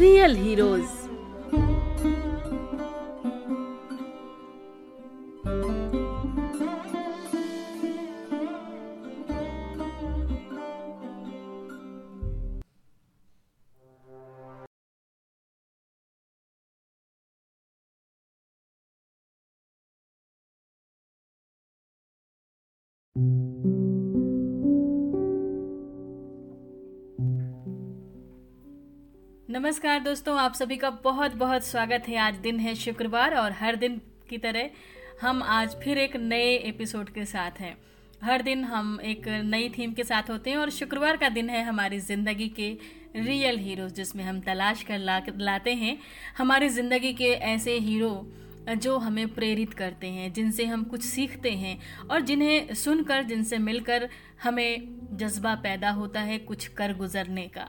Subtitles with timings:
[0.00, 1.01] Real heroes
[29.48, 33.76] नमस्कार दोस्तों, आप सभी का बहुत बहुत स्वागत है। आज दिन है शुक्रवार और हर
[33.76, 34.70] दिन की तरह
[35.22, 37.76] हम आज फिर एक नए एपिसोड के साथ हैं।
[38.22, 41.62] हर दिन हम एक नई थीम के साथ होते हैं और शुक्रवार का दिन है
[41.64, 42.70] हमारी ज़िंदगी के
[43.16, 45.96] रियल हीरोज, जिसमें हम तलाश कर ला, लाते हैं।
[46.38, 48.14] हमारी ज़िंदगी के ऐसे हीरो
[48.70, 51.78] जो हमें प्रेरित करते हैं, जिनसे हम कुछ सीखते हैं
[52.10, 54.08] और जिन्हें सुनकर, जिनसे मिलकर
[54.42, 57.68] हमें जज्बा पैदा होता है कुछ कर गुजरने का।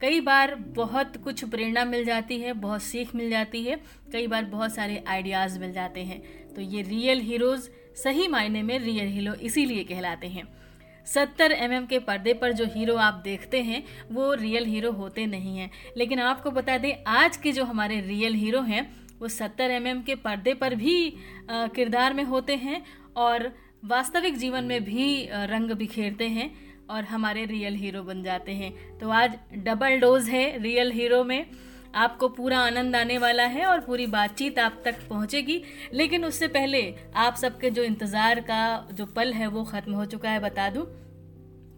[0.00, 3.76] कई बार बहुत कुछ प्रेरणा मिल जाती है, बहुत सीख मिल जाती है,
[4.12, 6.20] कई बार बहुत सारे आइडियाज़ मिल जाते हैं।
[6.54, 10.44] तो ये रियल हीरोज़ सही मायने में रियल हीरो इसीलिए कहलाते हैं।
[11.06, 15.26] सत्तर एम mm के पर्दे पर जो हीरो आप देखते हैं, वो रियल हीरो होते
[15.26, 18.88] नहीं हैं। लेकिन आपको बता दें, आज के जो हमारे रियल हीरो हैं,
[19.20, 21.12] वो सत्तर एम mm के पर्दे पर भी
[21.50, 22.82] किरदार में होते हैं
[23.16, 23.52] और
[23.84, 26.50] वास्तविक जीवन में भी रंग बिखेरते हैं।
[26.90, 31.44] और हमारे रियल हीरो बन जाते हैं। तो आज डबल डोज है रियल हीरो में।
[31.94, 35.62] आपको पूरा आनंद आने वाला है और पूरी बातचीत आप तक पहुंचेगी।
[35.94, 36.82] लेकिन उससे पहले
[37.16, 40.86] आप सबके जो इंतज़ार का जो पल है वो ख़त्म हो चुका है, बता दूँ।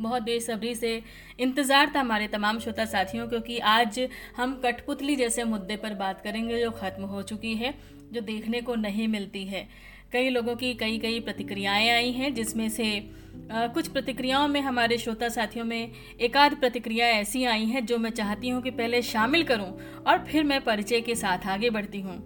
[0.01, 1.03] बहुत बेसब्री से
[1.41, 4.01] इंतज़ार था हमारे तमाम श्रोता साथियों, क्योंकि आज
[4.37, 7.75] हम कठपुतली जैसे मुद्दे पर बात करेंगे जो ख़त्म हो चुकी है,
[8.13, 9.67] जो देखने को नहीं मिलती है।
[10.13, 13.11] कई लोगों की कई कई प्रतिक्रियाएँ आई हैं जिसमें से
[13.53, 17.99] आ, कुछ प्रतिक्रियाओं में हमारे श्रोता साथियों में एक आध प्रतिक्रिया ऐसी आई हैं जो
[17.99, 19.69] मैं चाहती हूँ कि पहले शामिल करूँ
[20.07, 22.17] और फिर मैं परिचय के साथ आगे बढ़ती हूँ।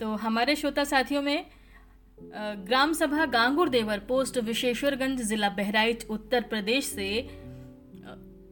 [0.00, 1.44] तो हमारे श्रोता साथियों में
[2.68, 7.22] ग्राम सभा गांगुर देवर पोस्ट विशेश्वरगंज जिला बहराइच उत्तर प्रदेश से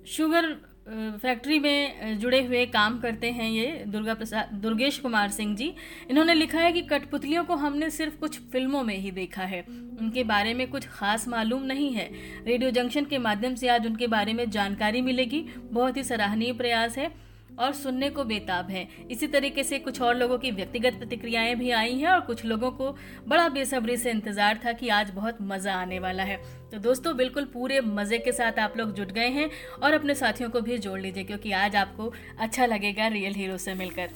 [0.07, 5.73] शुगर फैक्ट्री में जुड़े हुए काम करते हैं ये दुर्गा प्रसाद, दुर्गेश कुमार सिंह जी।
[6.11, 9.65] इन्होंने लिखा है कि कठपुतलियों को हमने सिर्फ़ कुछ फ़िल्मों में ही देखा है।
[10.01, 12.11] उनके बारे में कुछ खास मालूम नहीं है।
[12.47, 16.99] रेडियो जंक्शन के माध्यम से आज उनके बारे में जानकारी मिलेगी। बहुत ही सराहनीय प्रयास
[16.99, 17.24] है।
[17.59, 21.71] और सुनने को बेताब है। इसी तरीके से कुछ और लोगों की व्यक्तिगत प्रतिक्रियाएँ भी
[21.73, 22.91] आई हैं और कुछ लोगों को
[23.29, 26.37] बड़ा बेसब्री से इंतज़ार था कि आज बहुत मज़ा आने वाला है।
[26.71, 29.49] तो दोस्तों, बिल्कुल पूरे मज़े के साथ आप लोग जुट गए हैं
[29.83, 33.75] और अपने साथियों को भी जोड़ लीजिए, क्योंकि आज आपको अच्छा लगेगा रियल हीरो से
[33.75, 34.11] मिलकर।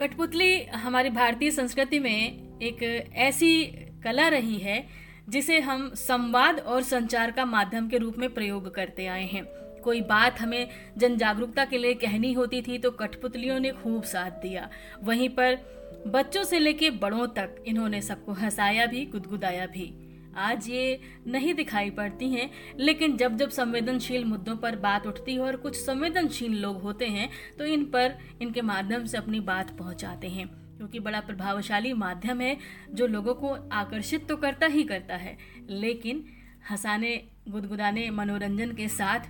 [0.00, 2.82] कठपुतली हमारी भारतीय संस्कृति में एक
[3.14, 3.64] ऐसी
[4.04, 4.84] कला रही है
[5.28, 9.42] जिसे हम संवाद और संचार का माध्यम के रूप में प्रयोग करते आए हैं।
[9.84, 14.30] कोई बात हमें जन जागरूकता के लिए कहनी होती थी तो कठपुतलियों ने खूब साथ
[14.42, 14.68] दिया।
[15.02, 15.58] वहीं पर
[16.06, 19.92] बच्चों से लेके बड़ों तक इन्होंने सबको हंसाया भी, गुदगुदाया भी।
[20.36, 25.40] आज ये नहीं दिखाई पड़ती हैं, लेकिन जब जब संवेदनशील मुद्दों पर बात उठती है
[25.40, 27.28] और कुछ संवेदनशील लोग होते हैं
[27.58, 32.56] तो इन पर इनके माध्यम से अपनी बात पहुंचाते हैं। क्योंकि बड़ा प्रभावशाली माध्यम है,
[32.90, 35.36] जो लोगों को आकर्षित तो करता ही करता है,
[35.70, 36.24] लेकिन
[36.70, 37.16] हंसाने,
[37.48, 39.28] गुदगुदाने, मनोरंजन के साथ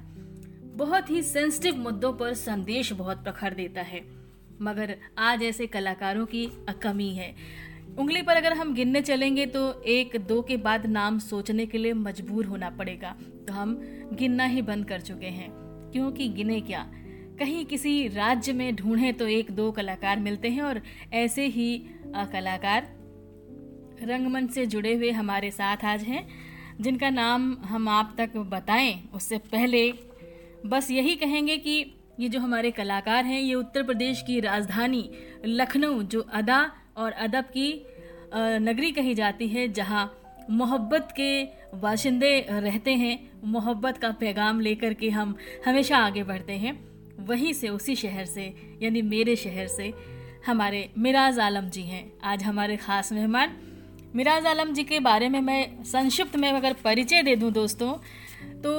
[0.72, 4.00] बहुत ही सेंसिटिव मुद्दों पर संदेश बहुत प्रखर देता है।
[4.62, 6.49] मगर आज ऐसे कलाकारों की
[6.83, 7.34] कमी है।
[7.99, 11.93] उंगली पर अगर हम गिनने चलेंगे तो एक, दो के बाद नाम सोचने के लिए
[11.93, 13.16] मजबूर होना पड़ेगा।
[13.49, 13.81] तो हम
[14.12, 15.50] गिनना ही बंद कर चुके हैं।
[15.93, 16.93] क्योंकि गिने क्या?
[17.39, 20.83] कहीं किसी राज्य में ढूंढे तो एक, दो कलाकार मिलते हैं और
[21.13, 22.83] ऐसे ही कलाकार
[24.03, 26.28] रंगमंच से जुड़े हुए हमारे साथ आज हैं,
[26.80, 30.11] जिनका नाम हम आप तक बताएँ, उससे पहले
[30.66, 31.74] बस यही कहेंगे कि
[32.20, 35.10] ये जो हमारे कलाकार हैं, ये उत्तर प्रदेश की राजधानी
[35.47, 36.60] लखनऊ, जो अदा
[36.97, 37.86] और अदब की
[38.34, 40.12] नगरी कही जाती है, जहाँ
[40.50, 41.44] मोहब्बत के
[41.78, 45.34] बाशिंदे रहते हैं। मोहब्बत का पैगाम लेकर के हम
[45.66, 46.78] हमेशा आगे बढ़ते हैं।
[47.20, 48.44] वहीं से उसी शहर से,
[48.82, 49.92] यानी मेरे शहर से,
[50.47, 53.56] हमारे मिराज आलम जी हैं। आज हमारे ख़ास मेहमान।
[54.15, 57.92] मिराज आलम जी के बारे में मैं संक्षिप्त में अगर परिचय दे दूँ दोस्तों
[58.62, 58.72] तो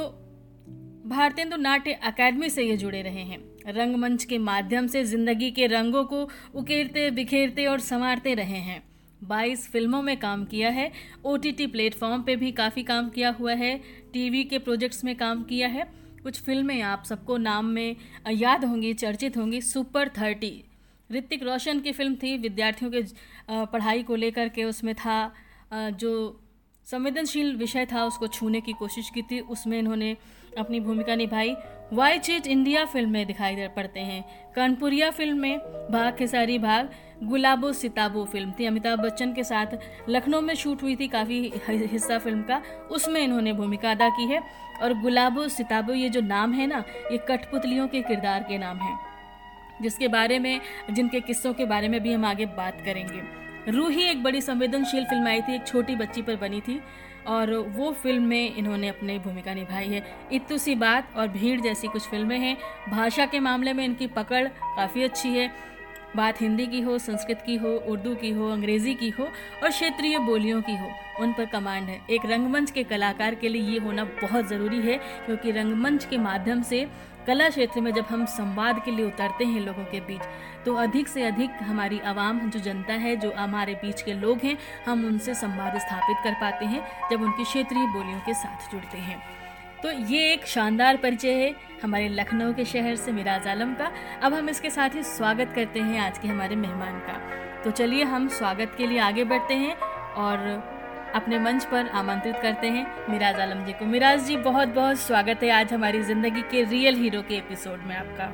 [1.03, 6.03] भारतेंदु नाट्य अकादमी से ये जुड़े रहे हैं। रंगमंच के माध्यम से ज़िंदगी के रंगों
[6.05, 6.21] को
[6.55, 8.81] उकेरते, बिखेरते और संवारते रहे हैं।
[9.21, 10.91] 22 फ़िल्मों में काम किया है।
[11.25, 13.75] ओ टी प्लेटफॉर्म पे भी काफ़ी काम किया हुआ है।
[14.13, 15.87] टीवी के प्रोजेक्ट्स में काम किया है।
[16.23, 17.95] कुछ फ़िल्में आप सबको नाम में
[18.31, 20.63] याद होंगी, चर्चित होंगी। सुपर थर्टी
[21.09, 23.01] ऋतिक रोशन की फ़िल्म थी। विद्यार्थियों के
[23.49, 25.33] पढ़ाई को लेकर के उसमें था।
[25.73, 26.39] जो
[26.87, 30.15] संवेदनशील विषय था, उसको छूने की कोशिश की थी। उसमें इन्होंने
[30.57, 31.55] अपनी भूमिका निभाई।
[31.93, 34.23] वाई चीज़ इंडिया फ़िल्म में दिखाई पड़ते हैं।
[34.55, 35.59] कानपुरिया फ़िल्म में
[35.91, 36.89] भाग खेसारी भाग
[37.23, 39.65] गुलाबो सिताबो फ़िल्म थी। अमिताभ बच्चन के साथ
[40.09, 42.61] लखनऊ में शूट हुई थी काफ़ी हिस्सा फ़िल्म का।
[42.91, 44.41] उसमें इन्होंने भूमिका अदा की है।
[44.81, 48.99] और गुलाबो सिताबो ये जो नाम है ना, ये कठपुतलियों के किरदार के नाम हैं।
[49.81, 50.61] जिसके बारे में,
[50.91, 53.21] जिनके किस्सों के बारे में भी हम आगे बात करेंगे।
[53.71, 56.81] रूही एक बड़ी संवेदनशील फ़िल्म आई थी। एक छोटी बच्ची पर बनी थी।
[57.27, 60.03] और वो फ़िल्म में इन्होंने अपनी भूमिका निभाई है।
[60.33, 62.57] इतु सी बात और भीड़ जैसी कुछ फ़िल्में हैं।
[62.89, 65.51] भाषा के मामले में इनकी पकड़ काफ़ी अच्छी है।
[66.15, 69.23] बात हिंदी की हो, संस्कृत की हो, उर्दू की हो, अंग्रेज़ी की हो
[69.63, 70.89] और क्षेत्रीय बोलियों की हो,
[71.19, 74.97] उन पर कमांड है। एक रंगमंच के कलाकार के लिए ये होना बहुत ज़रूरी है,
[75.25, 76.85] क्योंकि रंगमंच के माध्यम से
[77.27, 80.21] कला क्षेत्र में जब हम संवाद के लिए उतरते हैं लोगों के बीच
[80.65, 84.57] तो अधिक से अधिक हमारी आवाम जो जनता है, जो हमारे बीच के लोग हैं,
[84.85, 89.21] हम उनसे संवाद स्थापित कर पाते हैं, जब उनकी क्षेत्रीय बोलियों के साथ जुड़ते हैं।
[89.83, 91.53] तो ये एक शानदार परिचय है
[91.83, 93.91] हमारे लखनऊ के शहर से मिराज आलम का।
[94.23, 97.19] अब हम इसके साथ ही स्वागत करते हैं आज के हमारे मेहमान का।
[97.63, 99.75] तो चलिए हम स्वागत के लिए आगे बढ़ते हैं
[100.15, 100.72] और
[101.15, 105.43] अपने मंच पर आमंत्रित करते हैं मिराज आलम जी को। मिराज जी बहुत बहुत स्वागत
[105.43, 108.25] है आज हमारी ज़िंदगी के रियल हीरो के एपिसोड में आपका।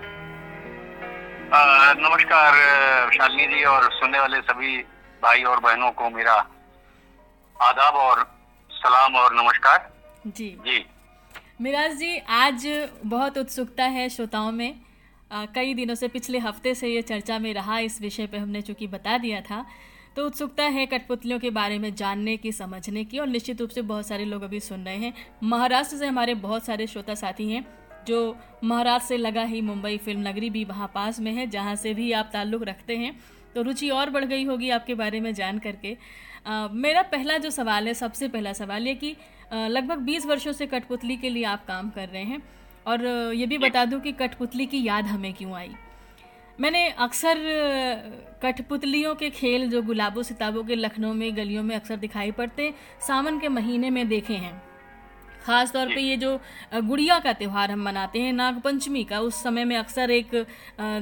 [2.00, 2.54] नमस्कार
[3.14, 4.78] शालिनी जी और सुनने वाले सभी
[5.24, 6.36] भाई और बहनों को मेरा
[7.56, 8.24] आदाब और
[8.72, 9.92] सलाम और नमस्कार।
[10.28, 10.86] जी। जी।
[11.62, 12.68] मिराज जी आज
[13.06, 14.76] बहुत उत्सुकता है श्रोताओं में।
[15.31, 18.62] आ, कई दिनों से पिछले हफ़्ते से ये चर्चा में रहा इस विषय पे हमने
[18.62, 19.66] चूँकि बता दिया था।
[20.16, 23.82] तो उत्सुकता है कठपुतलियों के बारे में जानने की समझने की और निश्चित रूप से
[23.84, 25.14] बहुत सारे लोग अभी सुन रहे हैं।
[25.44, 27.66] महाराष्ट्र से हमारे बहुत सारे श्रोता साथी हैं
[28.08, 31.94] जो महाराष्ट्र से लगा ही मुंबई फ़िल्म नगरी भी वहाँ पास में है जहाँ से
[31.94, 33.18] भी आप ताल्लुक़ रखते हैं।
[33.56, 35.96] तो रुचि और बढ़ गई होगी आपके बारे में जान करके।
[36.48, 39.16] आ, मेरा पहला जो सवाल है सबसे पहला सवाल ये कि
[39.54, 42.42] लगभग 20 वर्षों से कठपुतली के लिए आप काम कर रहे हैं
[42.86, 43.06] और
[43.36, 45.70] ये भी बता दूँ कि कठपुतली की याद हमें क्यों आई?
[46.62, 47.38] मैंने अक्सर
[48.44, 52.74] कठपुतलियों के खेल, जो गुलाबों, सिताबों के लखनऊ में, गलियों में अक्सर दिखाई पड़ते,
[53.08, 54.69] सावन के महीने में देखे हैं।
[55.50, 56.36] खास तौर पे ये जो
[56.74, 60.36] गुड़िया का त्यौहार हम मनाते हैं नागपंचमी का उस समय में अक्सर एक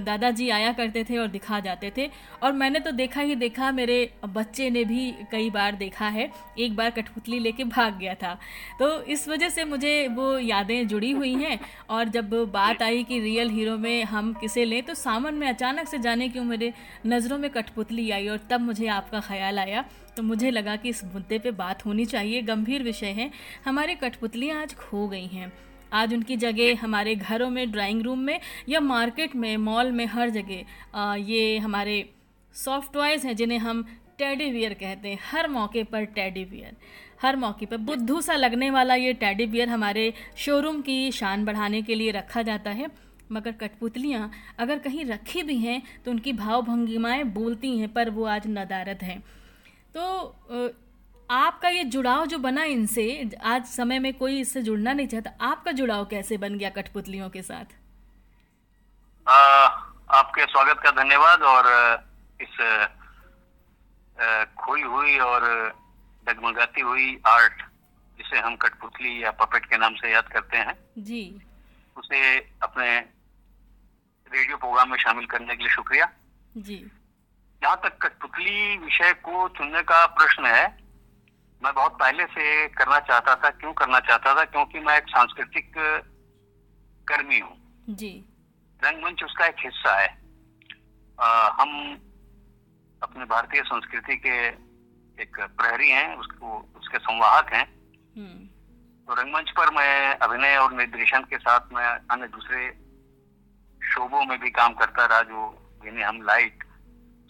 [0.05, 2.09] दादाजी आया करते थे और दिखा जाते थे।
[2.43, 3.97] और मैंने तो देखा ही देखा मेरे
[4.27, 6.29] बच्चे ने भी कई बार देखा है
[6.59, 8.33] एक बार कठपुतली लेके भाग गया था।
[8.79, 11.59] तो इस वजह से मुझे वो यादें जुड़ी हुई हैं
[11.89, 15.87] और जब बात आई कि रियल हीरो में हम किसे लें तो सावन में अचानक
[15.87, 16.73] से जाने क्यों मेरे
[17.05, 19.85] नज़रों में कठपुतली आई और तब मुझे आपका ख्याल आया।
[20.17, 23.29] तो मुझे लगा कि इस मुद्दे पे बात होनी चाहिए। गंभीर विषय है।
[23.65, 25.51] हमारे कठपुतलियाँ आज खो गई हैं।
[25.93, 30.29] आज उनकी जगह हमारे घरों में ड्राइंग रूम में या मार्केट में मॉल में, हर
[30.29, 32.09] जगह ये हमारे
[32.55, 33.85] सॉफ्ट टॉयज़ हैं जिन्हें हम
[34.17, 36.75] टेडी वियर कहते हैं। हर मौके पर टेडी वियर
[37.21, 41.81] हर मौके पर बुद्धू सा लगने वाला ये टेडी वियर हमारे शोरूम की शान बढ़ाने
[41.81, 42.87] के लिए रखा जाता है।
[43.31, 44.29] मगर कठपुतलियाँ
[44.59, 49.03] अगर कहीं रखी भी हैं तो उनकी भाव भंगिमाएँ बोलती हैं, पर वो आज नदारद
[49.03, 49.23] हैं।
[49.95, 50.75] तो
[51.29, 53.05] आपका ये जुड़ाव जो बना इनसे
[53.43, 57.41] आज समय में कोई इससे जुड़ना नहीं चाहता आपका जुड़ाव कैसे बन गया कठपुतलियों के
[57.41, 57.73] साथ?
[59.27, 59.37] आ,
[60.17, 61.65] आपके स्वागत का धन्यवाद और
[62.41, 62.53] इस
[64.57, 65.41] खोई हुई और
[66.27, 67.61] डगमगाती हुई आर्ट
[68.17, 71.21] जिसे हम कठपुतली या पपेट के नाम से याद करते हैं जी।
[71.97, 72.21] उसे
[72.63, 72.87] अपने
[74.31, 76.09] रेडियो प्रोग्राम में शामिल करने के लिए शुक्रिया।
[76.57, 76.79] जी।
[77.63, 80.87] जहाँ तक कठपुतली विषय को चुनने का प्रश्न है
[81.63, 85.73] मैं बहुत पहले से करना चाहता था क्यों करना चाहता था क्योंकि मैं एक सांस्कृतिक
[87.07, 88.25] कर्मी हूँ। जी।
[88.83, 90.21] रंगमंच उसका एक हिस्सा है।
[91.21, 91.93] आ, हम
[93.03, 94.47] अपने भारतीय संस्कृति के
[95.23, 97.65] एक प्रहरी हैं उसको उसके संवाहक हैं।
[98.17, 98.47] हम्म।
[99.05, 102.69] तो रंगमंच पर मैं अभिनय और निर्देशन के साथ में अन्य दूसरे
[103.93, 106.63] शोबों में भी काम करता रहा जो जिन्हें हम लाइट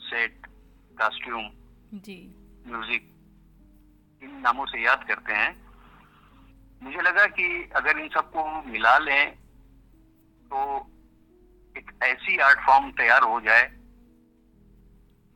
[0.08, 0.46] सेट
[0.98, 1.50] कॉस्ट्यूम
[2.02, 2.18] जी।
[2.68, 3.14] म्यूज़िक
[4.22, 5.52] इन नामों से याद करते हैं।
[6.82, 9.32] मुझे लगा कि अगर इन सबको मिला लें
[10.52, 10.60] तो
[11.76, 13.66] एक ऐसी आर्ट फॉर्म तैयार हो जाए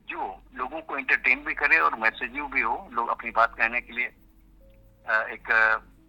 [0.08, 3.92] जो लोगों को एंटरटेन भी करे और मैसेजिव भी हो लोग अपनी बात कहने के
[3.92, 4.06] लिए
[5.34, 5.50] एक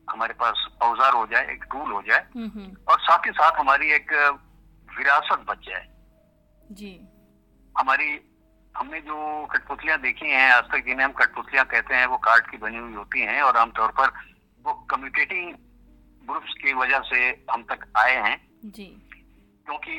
[0.08, 3.60] हमारे पास औज़ार हो जाए एक टूल हो जाए हम्म, हम्म। और साथ ही साथ
[3.60, 4.12] हमारी एक
[4.89, 5.88] विरासत बच जाए।
[6.72, 6.91] जी।
[7.75, 8.10] हमारी
[8.75, 12.58] हमने जो कठपुतलियाँ देखी हैं आज तक जिन्हें हम कठपुतलियाँ कहते हैं वो कार्ड की
[12.58, 14.12] बनी हुई होती हैं और आमतौर पर
[14.65, 15.53] वो कम्युनिकेटिंग
[16.24, 17.20] ग्रुप्स की वजह से
[17.51, 18.38] हम तक आए हैं।
[18.68, 18.86] जी।
[19.68, 19.96] क्योंकि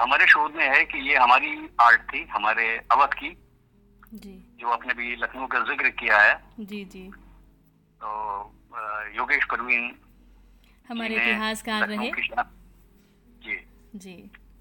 [0.00, 3.30] हमारे शोध में है कि ये हमारी आर्ट थी हमारे अवध की
[4.14, 7.08] जी। जो आपने भी लखनऊ का ज़िक्र किया है। जी जी।
[8.00, 8.08] तो
[9.16, 9.94] योगेश परवीन
[10.88, 12.10] हमारे इतिहासकार रहे।
[13.42, 13.56] जी।
[13.96, 14.16] जी।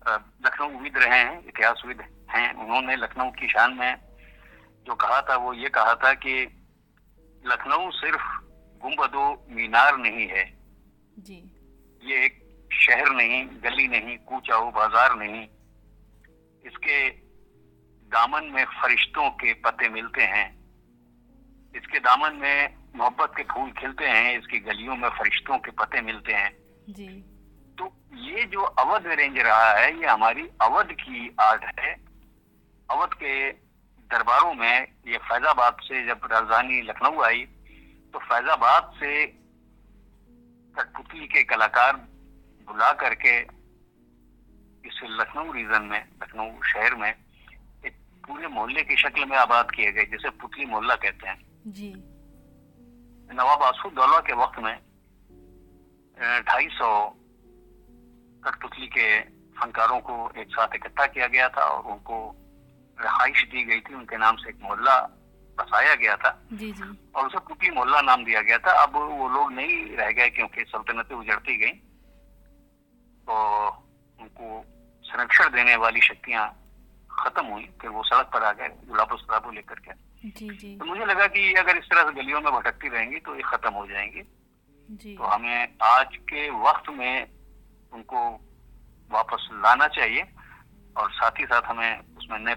[0.07, 3.95] लखनऊ विद रहे हैं इतिहासविद हैं उन्होंने लखनऊ की शान में
[4.87, 6.35] जो कहा था वो ये कहा था कि
[7.43, 8.23] लखनऊ सिर्फ़
[8.81, 10.45] गुम्बदो मीनार नहीं है।
[11.19, 11.35] जी।
[12.03, 12.39] ये एक
[12.71, 15.43] शहर नहीं गली नहीं कूचाऊ बाज़ार नहीं।
[16.63, 17.09] इसके
[18.11, 20.47] दामन में फरिश्तों के पते मिलते हैं।
[21.75, 26.33] इसके दामन में मोहब्बत के फूल खिलते हैं इसकी गलियों में फरिश्तों के पते मिलते
[26.33, 26.51] हैं।
[26.89, 27.07] जी।
[27.77, 27.85] तो
[28.23, 31.93] ये जो अवध रेंज रहा है ये हमारी अवध की आर्ट है।
[32.89, 33.51] अवध के
[34.11, 37.43] दरबारों में ये फैजाबाद से जब राजधानी लखनऊ आई
[38.13, 39.25] तो फैजाबाद से
[40.75, 41.95] कठपुतली के कलाकार
[42.67, 43.37] बुला करके
[44.87, 47.95] इस लखनऊ रीजन में लखनऊ शहर में एक
[48.27, 51.37] पूरे मोहल्ले की शक्ल में आबाद किए गए जिसे पुतली मोहल्ला कहते हैं।
[51.67, 51.93] जी।
[53.29, 54.75] नवाब आसूदौला के वक्त में
[56.43, 56.89] ढाई सौ
[58.45, 59.19] कठपुतली के
[59.59, 62.35] फनकारों को एक साथ इकट्ठा किया गया था और उनको
[63.01, 64.99] रहाइश दी गई थी। उनके नाम से एक मोहल्ला
[65.57, 69.29] बसाया गया था। जी जी। और उसे पुतली मोहल्ला नाम दिया गया था। अब वो
[69.29, 71.71] लोग नहीं रह गए क्योंकि सल्तनतें उजड़ती गई।
[73.27, 73.67] तो
[74.21, 74.65] उनको
[75.03, 76.59] संरक्षण देने वाली शक्तियाँ
[77.11, 79.91] खत्म हुई फिर वो सड़क पर आ गए गुलाबो सलाबो लेकर के।
[80.29, 83.35] जी जी। तो मुझे लगा कि अगर इस तरह से गलियों में भटकती रहेंगी तो
[83.35, 84.21] ये खत्म हो जाएँगी।
[84.91, 87.42] जी। तो हमें आज के वक्त में
[87.93, 88.19] उनको
[89.11, 90.23] वापस लाना चाहिए
[90.95, 92.55] और साथ ही साथ हमें उसमें नए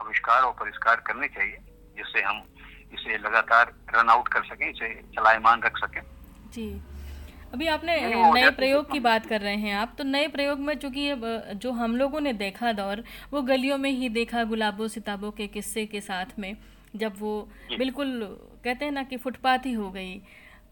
[0.00, 1.58] आविष्कार और परिष्कार करने चाहिए
[1.96, 2.42] जिससे हम
[2.92, 6.00] इसे लगातार रन आउट कर सकें इसे चलायमान रख सकें।
[6.52, 6.68] जी।
[7.52, 7.96] अभी आपने
[8.32, 11.12] नए प्रयोग की बात कर रहे हैं आप तो नए प्रयोग में चूँकि
[11.56, 15.84] जो हम लोगों ने देखा दौर वो गलियों में ही देखा गुलाबों सिताबों के किस्से
[15.86, 16.56] के साथ में
[16.96, 17.32] जब वो
[17.78, 18.10] बिल्कुल
[18.64, 20.20] कहते हैं ना कि फुटपाथ ही हो गई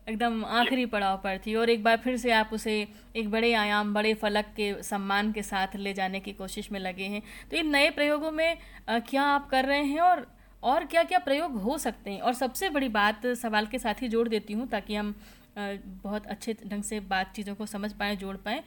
[0.07, 2.77] एकदम आखिरी पड़ाव पर थी और एक बार फिर से आप उसे
[3.17, 7.05] एक बड़े आयाम, बड़े फलक के सम्मान के साथ ले जाने की कोशिश में लगे
[7.05, 8.57] हैं। तो इन नए प्रयोगों में
[8.89, 10.27] क्या आप कर रहे हैं और
[10.63, 12.21] और क्या क्या प्रयोग हो सकते हैं?
[12.21, 15.15] और सबसे बड़ी बात सवाल के साथ ही जोड़ देती हूँ ताकि हम
[15.59, 18.63] बहुत अच्छे ढंग से बात चीज़ों को समझ पाएँ, जोड़ पाएँ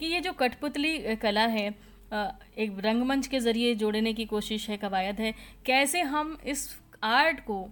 [0.00, 1.68] कि ये जो कठपुतली कला है
[2.58, 5.32] एक रंगमंच के ज़रिए जोड़ने की कोशिश है, कवायद है,
[5.66, 6.68] कैसे हम इस
[7.04, 7.66] आर्ट को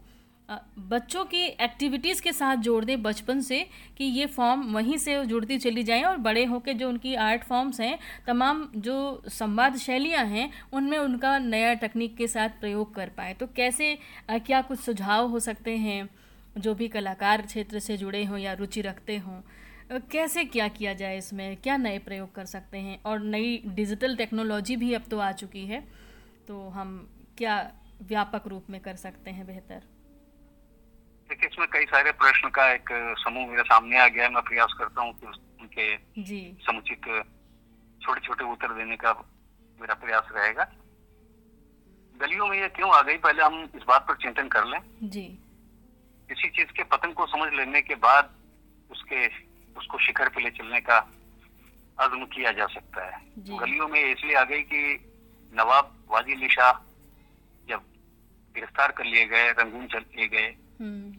[0.48, 3.60] बच्चों की एक्टिविटीज़ के साथ जोड़ दें बचपन से
[3.98, 7.80] कि ये फॉर्म वहीं से जुड़ती चली जाएँ और बड़े होकर जो उनकी आर्ट फॉर्म्स
[7.80, 13.34] हैं, तमाम जो संवाद शैलियाँ हैं, उनमें उनका नया टेक्निक के साथ प्रयोग कर पाए।
[13.34, 13.96] तो कैसे
[14.30, 16.08] क्या कुछ सुझाव हो सकते हैं
[16.56, 19.40] जो भी कलाकार क्षेत्र से जुड़े हों या रुचि रखते हों?
[20.10, 21.56] कैसे क्या किया जाए इसमें?
[21.56, 23.00] क्या नए प्रयोग कर सकते हैं?
[23.02, 25.80] और नई डिजिटल टेक्नोलॉजी भी अब तो आ चुकी है
[26.48, 27.08] तो हम
[27.38, 27.56] क्या
[28.02, 29.82] व्यापक रूप में कर सकते हैं बेहतर?
[31.32, 34.74] देखिए इसमें कई सारे प्रश्न का एक समूह मेरे सामने आ गया है। मैं प्रयास
[34.78, 35.26] करता हूँ कि
[35.62, 35.86] उनके
[36.66, 37.06] समुचित
[38.02, 39.12] छोटे छोटे उत्तर देने का
[39.80, 40.64] मेरा प्रयास रहेगा।
[42.20, 43.16] गलियों में ये क्यों आ गई?
[43.16, 45.22] पहले हम इस बात पर चिंतन कर लें। जी।
[46.28, 48.34] किसी चीज़ के पतन को समझ लेने के बाद
[48.90, 49.26] उसके
[49.76, 50.98] उसको शिखर पे ले चलने का
[51.98, 54.82] अजम किया जा सकता है। गलियों में इसलिए आ गई कि
[55.52, 56.72] नवाब वाजी अली शाह
[57.68, 57.80] जब
[58.54, 60.46] गिरफ़्तार कर लिए गए रंगून चल लिए गए
[60.80, 61.12] हम्म।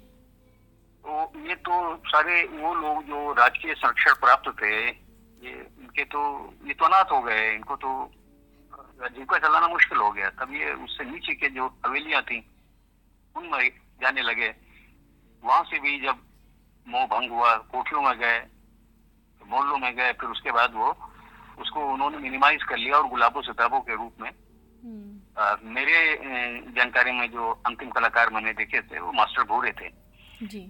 [1.05, 1.11] तो
[1.47, 1.73] ये तो
[2.07, 6.21] सारे वो लोग जो राजकीय संरक्षण प्राप्त थे ये इनके तो
[6.67, 7.89] ये तो अनाथ हो गए इनको तो
[9.03, 12.37] जीविका चलाना मुश्किल हो गया। तब ये उससे नीचे के जो हवेलियाँ थी
[13.35, 13.69] उनमें
[14.01, 14.49] जाने लगे।
[15.43, 16.19] वहाँ से भी जब
[16.87, 18.39] मोह भंग हुआ कोठियों में गए
[19.41, 20.89] मोहल्लों में गए फिर उसके बाद वो
[21.59, 25.97] उसको उन्होंने मिनिमाइज कर लिया और गुलाबों सिताबों के रूप में। आ, हम्म। मेरे
[26.75, 29.89] जानकारी में जो अंतिम कलाकार मैंने देखे थे वो मास्टर भूरे थे।
[30.43, 30.63] जी।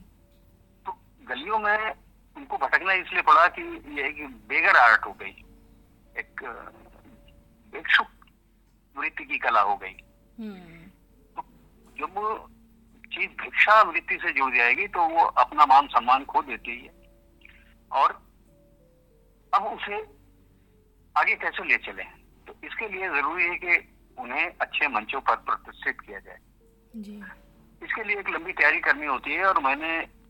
[1.30, 1.92] गलियों में
[2.38, 3.62] उनको भटकना इसलिए पड़ा कि
[4.01, 5.46] ये कि बेगर आर्ट हो गई।
[6.18, 6.44] एक
[7.74, 8.08] भिक्षुक
[8.98, 9.96] वृत्ति की कला हो गई।
[10.39, 10.84] हम्म।
[11.36, 11.46] तो
[12.00, 12.50] जब वो
[13.13, 16.94] चीज़ भिक्षा वृत्ति से जुड़ जाएगी तो वो अपना मान सम्मान खो देती है।
[17.92, 18.12] और
[19.53, 20.01] अब उसे
[21.18, 22.03] आगे कैसे ले चले?
[22.48, 26.38] तो इसके लिए ज़रूरी है कि उन्हें अच्छे मंचों पर प्रतिष्ठित किया जाए।
[26.96, 27.24] जी।
[27.84, 30.23] इसके लिए एक लंबी तैयारी करनी होती है और मैंने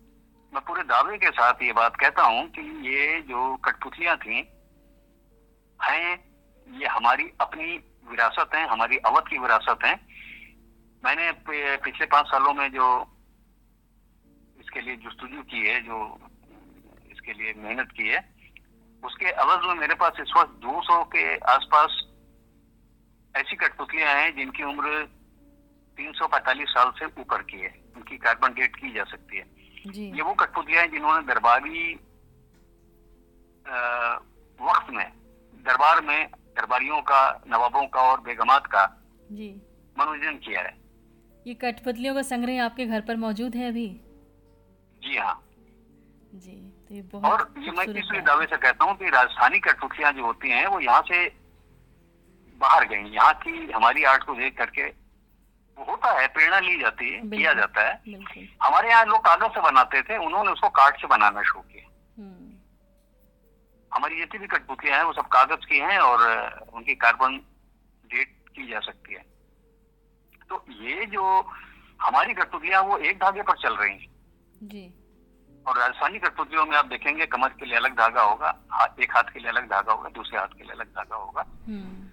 [0.54, 4.36] मैं पूरे दावे के साथ ये बात कहता हूँ कि ये जो कठपुतलियाँ थी,
[5.80, 6.10] हैं,
[6.68, 7.78] ये हमारी अपनी
[8.10, 9.94] विरासत है, हमारी अवध की विरासत है
[11.04, 11.32] मैंने
[11.80, 12.86] पिछले पाँच सालों में जो
[14.60, 15.98] इसके लिए जुस्तजू की है, जो
[17.12, 18.22] इसके लिए मेहनत की है,
[19.04, 22.00] उसके अवध में मेरे पास इस वक्त 200 के आसपास
[23.36, 25.04] ऐसी कठपुतलियाँ हैं, जिनकी उम्र
[25.98, 30.34] 345 साल से ऊपर की है उनकी कार्बन डेट की जा सकती है। ये वो
[30.34, 31.94] कठपुतलियाँ हैं जिन्होंने दरबारी
[34.60, 35.06] वक्त में
[35.66, 38.86] दरबार में दरबारियों का नवाबों का और बेगमात का
[39.32, 39.50] जी।
[39.98, 40.74] मनोरंजन किया है।
[41.46, 43.88] ये कठपुतलियों का संग्रह आपके घर पर मौजूद है अभी?
[45.02, 45.40] जी हाँ।
[46.36, 46.56] जी
[46.88, 50.26] तो ये बहुत और ये मैं इसलिए दावे से कहता हूँ कि राजस्थानी कठपुतलियाँ जो
[50.26, 51.26] होती हैं वो यहाँ से
[52.62, 54.88] बाहर गई। यहाँ की हमारी आर्ट को देख करके
[55.80, 57.94] होता है प्रेरणा ली जाती है किया जाता है।
[58.64, 61.90] हमारे यहाँ लोग कागज़ से बनाते थे उन्होंने उसको काट से बनाना शुरू किया।
[62.20, 62.54] हम्म।
[63.94, 67.38] हमारी जितनी भी कठपुतलियाँ हैं वो सब कागज़ की हैं और उनकी कार्बन
[68.06, 69.26] डेट की जा सकती है।
[70.50, 71.50] तो ये जो
[72.02, 74.08] हमारी कठपुतलियाँ वो एक धागे पर चल रही हैं।
[74.64, 74.94] जी।
[75.68, 78.60] और राजस्थानी कठपुतलियों में आप देखेंगे कमर के लिए अलग धागा होगा
[79.00, 82.08] एक हाथ के लिए अलग धागा होगा दूसरे हाथ के लिए अलग धागा होगा। हम्म।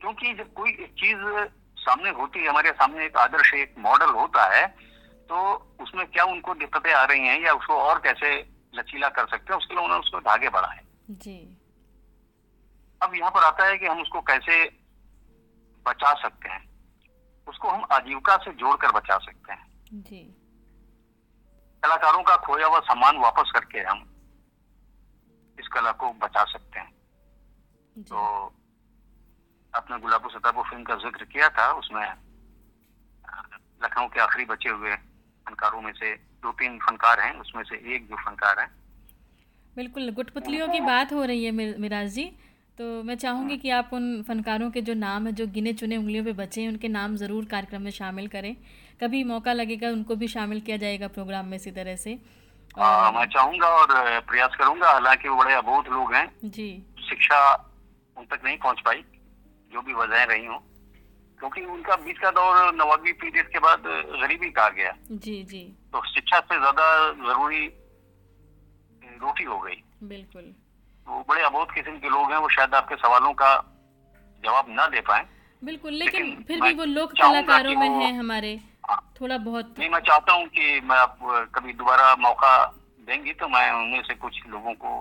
[0.00, 1.48] क्योंकि जब कोई चीज़
[1.84, 4.66] सामने होती है हमारे सामने एक आदर्श एक मॉडल होता है
[5.30, 8.36] तो उसमें क्या उनको दिक्कतें आ रही हैं या उसको और कैसे
[8.74, 11.36] लचीला कर सकते हैं उसके लिए उन्होंने उसको धागे बढ़ाए। जी।
[13.00, 14.64] अब यहाँ पर आता है कि हम उसको कैसे
[15.86, 16.62] बचा सकते हैं।
[17.46, 20.22] उसको हम आजीविका से जोड़कर बचा सकते हैं। जी।
[21.82, 23.98] कलाकारों का खोया हुआ सम्मान वापस करके हम
[25.58, 26.92] इस कला को बचा सकते हैं।
[28.02, 28.20] तो
[29.74, 32.06] आपने गुलाबो सताबो फ़िल्म का ज़िक्र किया था उसमें
[33.82, 34.94] लखनऊ के आखिरी बचे हुए
[35.46, 38.66] फनकारों में से दो तीन फनकार हैं उसमें से एक जो फनकार है।
[39.76, 42.24] बिल्कुल गुटपुतलियों की बात हो रही है मिराज जी।
[42.78, 46.24] तो मैं चाहूँगी कि आप उन फनकारों के जो नाम है जो गिने चुने उंगलियों
[46.24, 48.54] पे बचे हैं उनके नाम ज़रूर कार्यक्रम में शामिल करें।
[49.02, 52.14] कभी मौका लगेगा उनको भी शामिल किया जाएगा प्रोग्राम में इसी तरह से।
[52.76, 53.12] और...
[53.14, 56.68] मैं चाहूँगा और प्रयास करूँगा हालाँकि वो बड़े अबोध लोग हैं। जी।
[57.08, 57.38] शिक्षा
[58.16, 59.04] उन तक नहीं पहुँच पाई।
[59.74, 60.58] जो भी वजह रही हूँ
[61.40, 63.82] क्योंकि उनका बीच का दौर नवाबी पीरियड के बाद
[64.20, 67.66] गरीबी का गया। जी जी। तो शिक्षा से ज़्यादा ज़रूरी
[69.22, 70.52] रोटी हो गई। बिल्कुल।
[71.06, 73.50] वो बड़े अबोध किस्म के लोग हैं वो शायद आपके सवालों का
[74.42, 75.26] जवाब ना दे पाए।
[75.64, 78.54] बिल्कुल लेकिन, लेकिन फिर भी वो लोक कलाकारों में है हमारे।
[78.90, 81.18] हाँ। थोड़ा बहुत नहीं मैं चाहता हूँ कि मैं आप
[81.54, 82.54] कभी दोबारा मौका
[83.08, 85.00] देंगी तो मैं उनमें से कुछ लोगों को आ,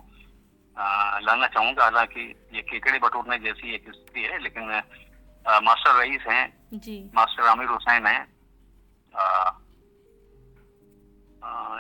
[0.78, 2.22] लाना चाहूँगा हालाँकि
[2.54, 4.72] ये केकड़े बटोरने जैसी एक स्थिति है लेकिन
[5.46, 8.22] आ, मास्टर रईस हैं। जी। मास्टर आमिर हुसैन हैं।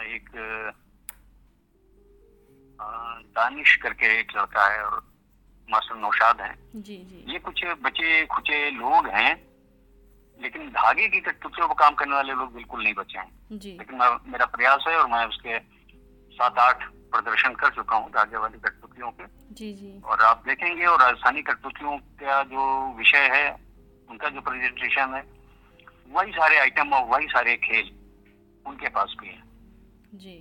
[0.06, 0.30] एक
[3.36, 5.02] दानिश करके एक लड़का है और
[5.70, 9.32] मास्टर नौशाद हैं। जी जी। ये कुछ बचे खुचे लोग हैं
[10.40, 13.98] लेकिन धागे की कठपुतलियों पर काम करने वाले लोग बिल्कुल नहीं बचे हैं। जी। लेकिन
[14.28, 15.60] मेरा प्रयास है और मैं उसके
[16.38, 18.58] सात आठ प्रदर्शन कर चुका हूँ धागे वाली
[18.94, 22.64] कठपुतलियों के जी जी। और आप देखेंगे और राजस्थानी कठपुतलियों का जो
[22.98, 23.50] विषय है
[24.10, 25.22] उनका जो प्रेजेंटेशन है
[26.12, 27.90] वही सारे आइटम और वही सारे खेल
[28.66, 29.42] उनके पास भी है।
[30.16, 30.36] जी।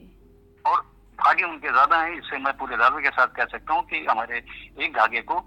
[0.64, 0.80] और
[1.18, 4.42] धागे उनके ज़्यादा हैं इससे मैं पूरे दावे के साथ कह सकता हूँ कि हमारे
[4.78, 5.40] एक धागे को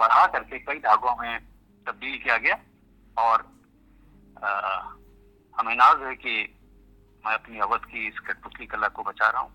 [0.00, 1.38] बढ़ा करके कई धागों में
[1.86, 2.58] तब्दील किया गया।
[3.16, 3.42] और
[5.56, 6.34] हमें नाज है कि
[7.24, 9.52] मैं अपनी अवध की इस कठपुतली कला को बचा रहा हूँ।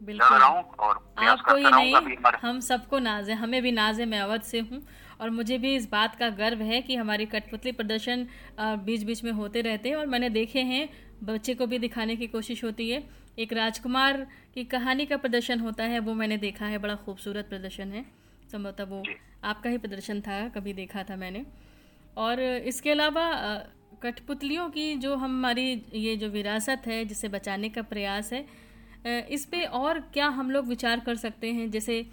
[0.00, 0.42] बिल्कुल।
[0.78, 4.60] और आपको ही नहीं हम सबको नाज है हमें भी नाज है मैं अवध से
[4.60, 4.82] हूँ।
[5.20, 8.26] और मुझे भी इस बात का गर्व है कि हमारी कठपुतली प्रदर्शन
[8.60, 10.88] बीच बीच में होते रहते हैं। और मैंने देखे हैं
[11.24, 13.02] बच्चे को भी दिखाने की कोशिश होती है।
[13.38, 17.92] एक राजकुमार की कहानी का प्रदर्शन होता है वो मैंने देखा है बड़ा खूबसूरत प्रदर्शन
[17.92, 18.04] है।
[18.52, 19.02] संभवतः वो
[19.44, 21.44] आपका ही प्रदर्शन था कभी देखा था मैंने।
[22.16, 23.24] और इसके अलावा
[24.02, 28.44] कठपुतलियों की जो हमारी ये जो विरासत है जिसे बचाने का प्रयास है
[29.06, 31.70] इस पे और क्या हम लोग विचार कर सकते हैं?
[31.70, 32.06] जैसे,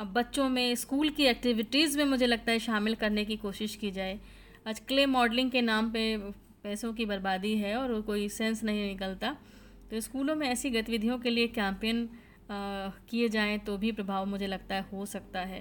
[0.00, 3.90] अब बच्चों में स्कूल की एक्टिविटीज़ में मुझे लगता है शामिल करने की कोशिश की
[3.90, 4.18] जाए।
[4.68, 6.16] आज क्ले मॉडलिंग के नाम पे
[6.62, 9.36] पैसों की बर्बादी है और कोई सेंस नहीं निकलता।
[9.90, 12.08] तो स्कूलों में ऐसी गतिविधियों के लिए कैंपेन
[13.10, 15.60] किए जाएँ तो भी प्रभाव मुझे लगता है हो सकता है।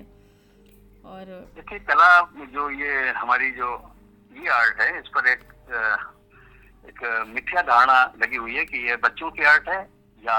[1.06, 3.96] और देखिए, कला जो ये हमारी जो
[4.34, 5.44] ये आर्ट है, इस पर एक
[6.86, 9.82] एक मिथ्या धारणा लगी हुई है कि ये बच्चों की आर्ट है
[10.26, 10.38] या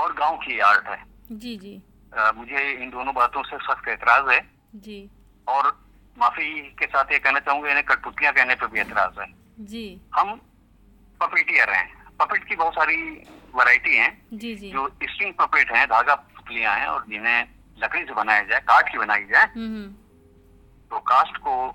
[0.00, 1.82] और गाँव की आर्ट है। जी जी।
[2.18, 5.10] आ, मुझे इन दोनों बातों से सख्त एतराज़ है। जी।
[5.48, 5.84] और
[6.18, 9.26] माफ़ी के साथ ये कहना चाहूँगा इन्हें कठपुतलियाँ कहने पर भी एतराज़ है।
[9.60, 10.40] जी। हम
[11.20, 12.96] पपेटियर हैं। पपेट की बहुत सारी
[13.56, 18.12] वैरायटी हैं। जी जी। जो स्ट्रिंग पपेट हैं धागा पुतलियाँ हैं और जिन्हें लकड़ी से
[18.12, 19.92] बनाया जाए काठ की बनाई जाए हम्म, हम्म।
[20.90, 21.68] तो कास्ट को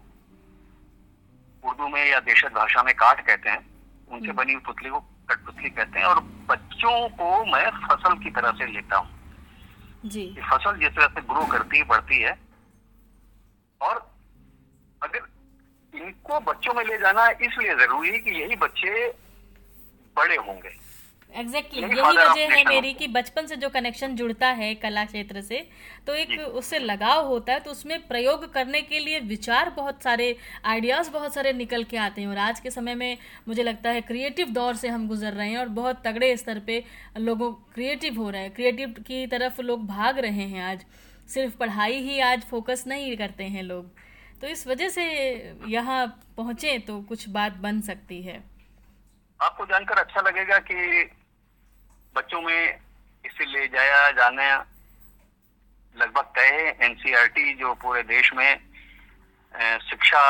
[1.70, 3.70] उर्दू में या देशज भाषा में काट कहते हैं।
[4.12, 8.30] उनसे हम्म। बनी हुई पुतली को कठपुतली कहते हैं और बच्चों को मैं फ़सल की
[8.32, 9.10] तरह से लेता हूँ।
[10.06, 12.38] जी। फ़सल जिस तरह से ग्रो करती है बढ़ती है
[13.82, 13.96] और
[15.02, 15.28] अगर
[15.94, 19.08] इनको बच्चों में ले जाना इसलिए ज़रूरी है कि यही बच्चे
[20.15, 20.76] बड़े होंगे।
[21.32, 21.98] Exactly exactly.
[21.98, 25.60] यही वजह है मेरी कि बचपन से जो कनेक्शन जुड़ता है कला क्षेत्र से
[26.08, 30.36] तो एक उससे लगाव होता है तो उसमें प्रयोग करने के लिए विचार बहुत सारे
[30.65, 34.02] आइडियाज़ बहुत सारे निकल के आते हैं। और आज के समय में मुझे लगता है
[34.02, 36.84] क्रिएटिव दौर से हम गुजर रहे हैं और बहुत तगड़े स्तर पे
[37.18, 40.86] लोगों क्रिएटिव हो रहे हैं। क्रिएटिव की तरफ़ लोग भाग रहे हैं आज।
[41.30, 43.92] सिर्फ़ पढ़ाई ही आज फोकस नहीं करते हैं लोग।
[44.42, 45.06] तो इस वजह से
[45.68, 46.06] यहाँ
[46.38, 48.42] पहुँचे तो कुछ बात बन सकती है।
[49.39, 51.10] आपको जानकर अच्छा लगेगा कि
[52.15, 52.80] बच्चों में
[53.26, 54.48] इसे ले जाया जाना
[55.95, 58.50] लगभग तय है। एनसीईआरटी जो पूरे देश में
[59.82, 60.22] शिक्षा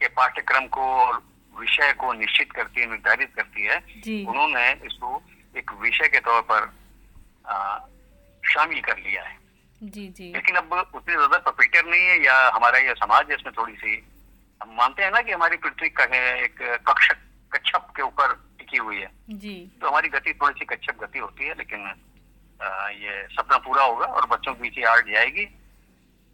[0.00, 1.22] के पाठ्यक्रम को और
[1.54, 3.76] विषय को निश्चित करती है निर्धारित करती है
[4.24, 5.22] उन्होंने इसको
[5.54, 6.68] एक विषय के तौर पर
[8.44, 9.38] शामिल कर लिया है।
[9.82, 13.74] जी जी। लेकिन अब उतनी ज़्यादा प्रपेटर नहीं है या हमारा यह समाज इसमें थोड़ी
[13.74, 13.96] सी
[14.60, 17.10] हम मानते हैं ना कि हमारी पृथ्वी का है एक कक्ष
[17.52, 18.34] कच्छप के ऊपर
[18.70, 21.92] टिकी हुई है। जी। तो हमारी गति थोड़ी सी कच्छप गति होती है लेकिन
[22.60, 25.44] आ, ये सपना पूरा होगा और बच्चों के पीछे आर्ट जाएगी।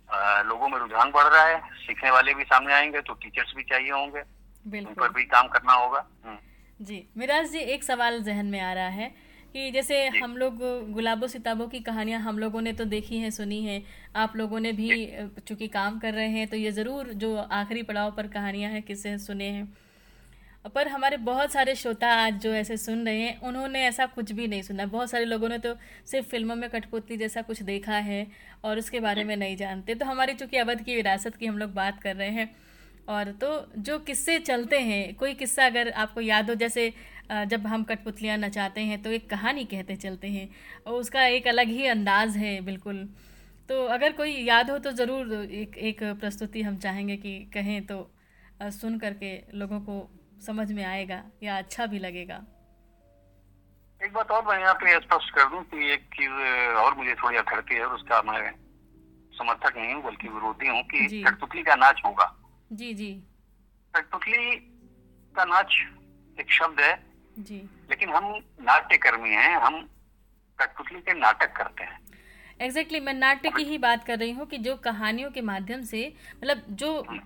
[0.09, 3.62] आ, लोगों में रुझान बढ़ रहा है सीखने वाले भी सामने आएँगे तो टीचर्स भी
[3.62, 4.20] चाहिए होंगे।
[4.66, 6.38] उन पर भी काम करना होगा। हम्म।
[6.81, 9.09] जी मिराज जी एक सवाल जहन में आ रहा है
[9.55, 10.59] कि जैसे हम लोग
[10.92, 13.83] गुलाबो सिताबों की कहानियाँ हम लोगों ने तो देखी हैं सुनी हैं
[14.16, 14.88] आप लोगों ने भी
[15.49, 19.16] चूँकि काम कर रहे हैं तो ये ज़रूर जो आखिरी पड़ाव पर कहानियाँ हैं किससे
[19.18, 19.64] सुने हैं।
[20.66, 24.46] पर हमारे बहुत सारे श्रोता आज जो ऐसे सुन रहे हैं, उन्होंने ऐसा कुछ भी
[24.48, 25.74] नहीं सुना। बहुत सारे लोगों ने तो
[26.07, 28.26] सिर्फ़ फ़िल्मों में कठपुतली जैसा कुछ देखा है
[28.64, 31.74] और उसके बारे में नहीं जानते। तो हमारी चूँकि अवध की विरासत की हम लोग
[31.74, 32.50] बात कर रहे हैं
[33.09, 36.92] और तो जो किस्से चलते हैं, कोई किस्सा अगर आपको याद हो, जैसे
[37.31, 40.48] जब हम कठपुतलियाँ नचाते हैं तो एक कहानी कहते चलते हैं,
[40.87, 43.09] और उसका एक अलग ही अंदाज है बिल्कुल।
[43.68, 48.07] तो अगर कोई याद हो तो ज़रूर एक एक प्रस्तुति हम चाहेंगे कि कहें तो
[48.62, 49.98] सुन करके लोगों को
[50.37, 52.42] समझ में आएगा या अच्छा भी लगेगा।
[54.01, 56.33] एक बात और मैं यहाँ पे स्पष्ट कर दूँ कि एक चीज़
[56.79, 58.51] और मुझे थोड़ी अखड़ती है और उसका मैं
[59.35, 62.33] समर्थक नहीं हूँ बल्कि विरोधी हूँ कि कठपुतली का नाच होगा।
[62.72, 63.12] जी जी।
[63.94, 64.57] कठपुतली
[65.35, 65.77] का नाच
[66.38, 66.94] एक शब्द है
[67.38, 67.59] जी।
[67.90, 69.81] लेकिन हम नाट्य कर्मी हैं हम
[70.59, 71.99] कठपुतली के नाटक करते हैं।
[72.61, 75.83] एग्जैक्टली exactly, मैं नाट्य की ही बात कर रही हूँ कि जो कहानियों के माध्यम
[75.85, 77.20] से मतलब जो हम्म।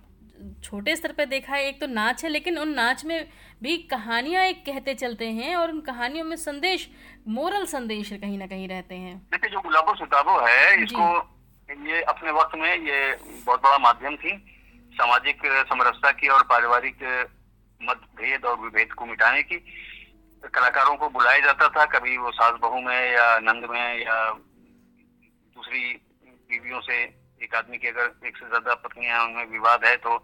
[0.63, 3.27] छोटे स्तर पर देखा है एक तो नाच है लेकिन उन नाच में
[3.61, 6.89] भी कहानियाँ एक कहते चलते हैं और उन कहानियों में संदेश
[7.27, 11.05] मोरल संदेश कहीं ना कहीं रहते हैं। देखिए जो गुलाबो सुताबो है इसको
[11.69, 14.37] ये अपने वक्त में ये बहुत बड़ा माध्यम थी।
[14.93, 17.03] सामाजिक समरसता की और पारिवारिक
[17.81, 19.57] मतभेद और विभेद को मिटाने की।
[20.53, 24.17] कलाकारों को बुलाया जाता था कभी वो सास बहू में या नंद में या
[25.55, 25.81] दूसरी
[26.49, 27.03] बीवियों से
[27.41, 30.15] एक आदमी की अगर एक से ज़्यादा पत्नियाँ उनमें विवाद है तो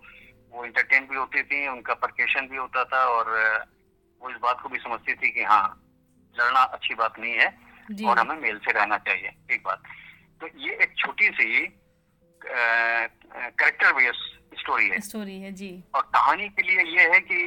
[0.53, 3.31] वो इंटरटेन भी होती थी उनका प्रकेशन भी होता था और
[4.21, 5.65] वो इस बात को भी समझती थी कि हाँ
[6.35, 7.47] लड़ना अच्छी बात नहीं है
[8.09, 9.83] और हमें मेल से रहना चाहिए एक बात।
[10.41, 11.65] तो ये एक छोटी सी
[12.41, 14.19] करेक्टर बेस
[14.59, 17.39] स्टोरी है। स्टोरी है जी। और कहानी के लिए ये है कि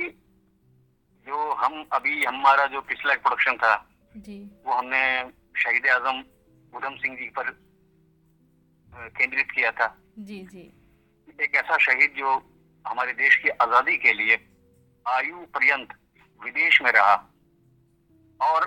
[1.27, 3.75] जो हम अभी हमारा जो पिछला प्रोडक्शन था
[4.17, 5.03] जी। वो हमने
[5.63, 6.23] शहीद आज़म
[6.73, 7.51] उधम सिंह जी पर
[8.95, 10.71] केंद्रित किया था। जी जी।
[11.39, 12.35] एक ऐसा शहीद जो
[12.85, 14.37] हमारे देश की आज़ादी के लिए
[15.07, 15.93] आयु पर्यंत
[16.43, 17.15] विदेश में रहा
[18.41, 18.67] और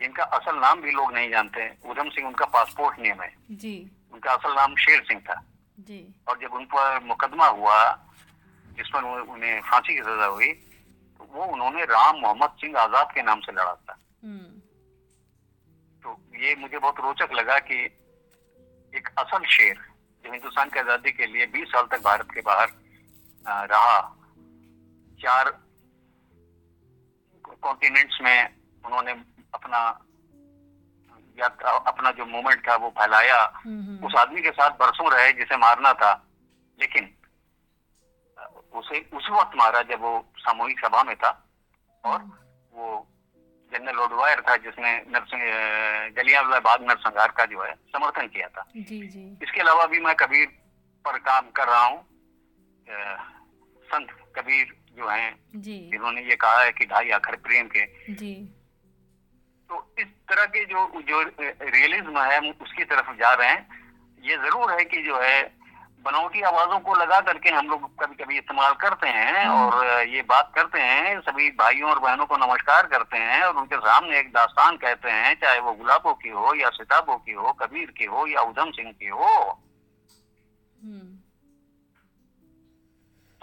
[0.00, 3.74] जिनका असल नाम भी लोग नहीं जानते हैं उधम सिंह उनका पासपोर्ट नेम है। जी।
[4.12, 5.40] उनका असल नाम शेर सिंह था।
[5.80, 7.78] जी। और जब उन पर मुकदमा हुआ
[8.76, 10.52] जिस पर उन्हें फांसी की सजा हुई
[11.20, 14.60] तो वो उन्होंने राम मोहम्मद सिंह आज़ाद के नाम से लड़ा था। हम्म।
[16.02, 17.76] तो ये मुझे बहुत रोचक लगा कि
[18.96, 19.76] एक असल शेर
[20.24, 22.68] जो हिंदुस्तान की आज़ादी के लिए 20 साल तक भारत के बाहर
[23.46, 23.98] रहा
[25.20, 25.50] चार
[27.62, 28.38] कॉन्टिनेंट्स में
[28.84, 29.12] उन्होंने
[29.54, 29.80] अपना
[31.38, 31.46] या
[31.86, 33.38] अपना जो मूवमेंट था वो फैलाया।
[34.06, 36.12] उस आदमी के साथ बरसों रहे जिसे मारना था
[36.78, 37.08] लेकिन
[38.74, 41.30] उसे उस वक्त मारा जब वो सामूहिक सभा में था
[42.04, 42.32] और हम्म।
[42.72, 43.06] वो
[43.72, 45.42] जनरल ओडवायर था जिसने नरसिंह
[46.16, 50.46] जलियावाला नरसंहार का जो है समर्थन किया था। जी जी। इसके अलावा भी मैं कबीर
[51.04, 52.04] पर काम कर रहा हूँ
[53.88, 58.34] संत कबीर जो हैं जिन्होंने ये कहा है कि ढाई आखिर प्रेम के। जी।
[59.70, 63.78] तो इस तरह के जो जो रियलिज्म है उसकी तरफ़ जा रहे हैं।
[64.22, 65.38] ये ज़रूर है कि जो है
[66.04, 70.22] बनावटी आवाजों को लगा करके हम लोग कभी कभी इस्तेमाल करते हैं हम्म। और ये
[70.24, 74.30] बात करते हैं सभी भाइयों और बहनों को नमस्कार करते हैं और उनके सामने एक
[74.32, 78.26] दास्तान कहते हैं चाहे वो गुलाबों की हो या सिताबों की हो कबीर की हो
[78.26, 79.28] या उधम सिंह की हो
[80.78, 81.18] हम्म।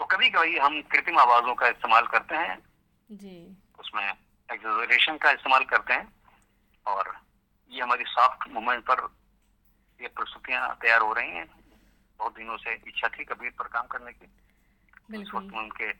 [0.00, 2.58] तो कभी कभी हम कृत्रिम आवाजों का इस्तेमाल करते हैं
[3.08, 3.36] जी
[3.80, 4.08] उसमें
[4.48, 6.12] एक्सोरेशन का इस्तेमाल करते हैं
[6.86, 7.14] और
[7.72, 9.08] ये हमारी सॉफ्ट मूवमेंट पर
[10.00, 11.46] ये प्रस्तुतियाँ तैयार हो रही हैं
[12.20, 14.26] बहुत दिनों से इच्छा थी कबीर पर काम करने की।
[15.10, 15.90] बिल्कुल। मैं उनके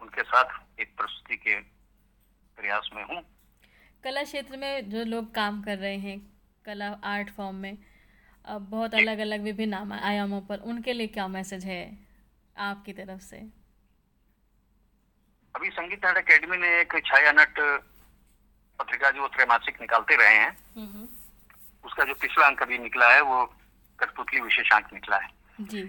[0.00, 1.54] उनके साथ एक प्रस्तुति के
[2.58, 3.22] प्रयास में हूँ।
[4.04, 6.18] कला क्षेत्र में जो लोग काम कर रहे हैं
[6.64, 7.76] कला आर्ट फॉर्म में
[8.44, 11.82] अब बहुत अलग अलग विभिन्न आयामों पर उनके लिए क्या मैसेज है
[12.56, 13.36] आपकी तरफ़ से?
[15.54, 17.58] अभी संगीत नाटक अकेडमी ने एक छाया नट
[18.80, 20.52] पत्रिका जो त्रैमासिक निकालते रहे हैं।
[21.84, 23.44] उसका जो पिछला अंक अभी निकला है वो
[23.98, 25.28] कठपुतली विशेषांक निकला है।
[25.60, 25.82] जी।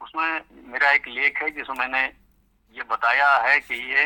[0.00, 2.02] उसमें मेरा एक लेख है जिसमें मैंने
[2.76, 4.04] ये बताया है कि ये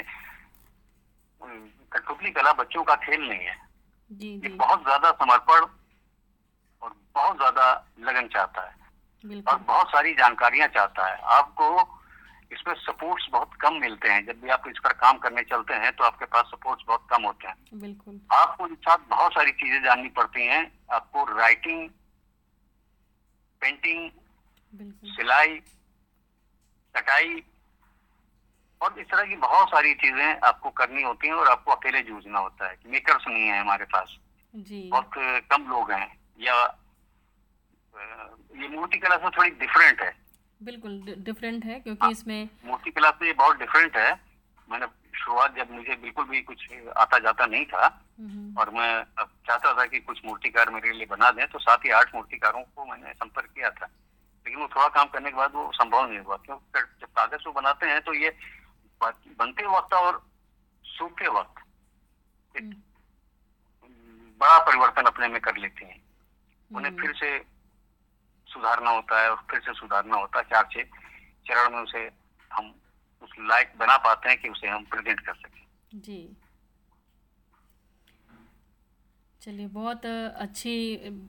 [1.92, 3.56] कठपुतली कला बच्चों का खेल नहीं है।
[4.10, 4.48] जी, जी.
[4.48, 5.66] ये बहुत ज़्यादा समर्पण
[6.82, 8.80] और बहुत ज़्यादा लगन चाहता है।
[9.42, 11.66] और बहुत सारी जानकारियाँ चाहता है। आपको
[12.52, 15.92] इसमें सपोर्ट्स बहुत कम मिलते हैं। जब भी आप इस पर काम करने चलते हैं
[15.92, 19.82] तो आपके पास सपोर्ट्स बहुत कम होते हैं। बिल्कुल। आपको इस साथ बहुत सारी चीज़ें
[19.82, 21.88] जाननी पड़ती हैं। आपको राइटिंग
[23.62, 25.56] पेंटिंग सिलाई
[26.94, 27.42] कटाई
[28.80, 32.38] और इस तरह की बहुत सारी चीज़ें आपको करनी होती हैं और आपको अकेले जूझना
[32.38, 34.16] होता है। मेकर्स नहीं है हमारे पास।
[34.54, 35.10] जी। बहुत
[35.52, 36.06] कम लोग हैं
[36.40, 36.56] या
[38.60, 40.10] ये मूर्ति कला से थोड़ी डिफरेंट है।
[40.60, 44.12] बिल्कुल डिफरेंट है क्योंकि हाँ, इसमें मूर्ति कला से ये बहुत डिफरेंट है।
[44.68, 44.86] मैंने
[45.22, 47.86] शुरुआत जब मुझे बिल्कुल भी कुछ आता जाता नहीं था
[48.58, 52.14] और मैं चाहता था कि कुछ मूर्तिकार मेरे लिए बना दें तो साथ ही आठ
[52.14, 56.08] मूर्तिकारों को मैंने संपर्क किया था लेकिन वो थोड़ा काम करने के बाद वो संभव
[56.08, 58.36] नहीं हुआ क्योंकि जब कागज़ को बनाते हैं तो ये
[59.00, 60.20] बनते वक्त और
[60.84, 61.62] सूखते वक्त
[62.54, 62.74] हम्म।
[64.40, 66.00] बड़ा परिवर्तन अपने में कर लेते हैं
[66.70, 67.38] उन्हें हम्म। फिर से
[68.48, 70.82] सुधारना होता है और फिर से सुधारना होता है चार छह
[71.46, 72.08] चरण में उसे
[72.50, 72.74] हम
[73.22, 76.28] उस लायक बना पाते हैं कि उसे हम प्रेजेंट कर सकें। जी।
[79.40, 80.74] चलिए बहुत अच्छी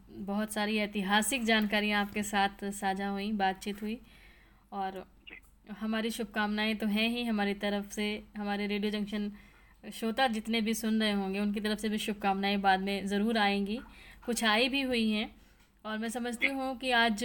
[0.10, 4.00] बहुत सारी ऐतिहासिक जानकारियाँ आपके साथ साझा हुई बातचीत हुई।
[4.72, 5.04] और
[5.80, 8.06] हमारी शुभकामनाएँ तो हैं ही हमारी तरफ़ से
[8.38, 9.32] हमारे रेडियो जंक्शन
[9.84, 13.80] श्रोता जितने भी सुन रहे होंगे उनकी तरफ़ से भी शुभकामनाएँ बाद में ज़रूर आएँगी।
[14.26, 15.30] कुछ आई भी हुई हैं
[15.86, 17.24] और मैं समझती हूँ कि आज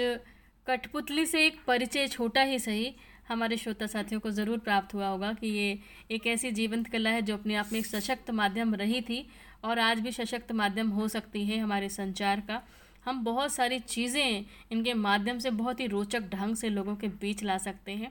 [0.66, 2.94] कठपुतली से एक परिचय छोटा ही सही
[3.28, 5.78] हमारे श्रोता साथियों को ज़रूर प्राप्त हुआ होगा कि ये
[6.10, 9.26] एक ऐसी जीवंत कला है जो अपने आप में एक सशक्त माध्यम रही थी
[9.64, 12.60] और आज भी सशक्त माध्यम हो सकती है हमारे संचार का।
[13.04, 17.42] हम बहुत सारी चीज़ें इनके माध्यम से बहुत ही रोचक ढंग से लोगों के बीच
[17.44, 18.10] ला सकते हैं